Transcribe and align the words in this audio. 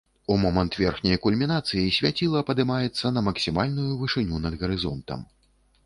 У 0.35 0.35
момант 0.43 0.77
верхняй 0.83 1.19
кульмінацыі 1.25 1.93
свяціла 1.99 2.43
падымаецца 2.49 3.15
на 3.19 3.27
максімальную 3.31 3.89
вышыню 4.05 4.45
над 4.49 4.53
гарызонтам. 4.65 5.19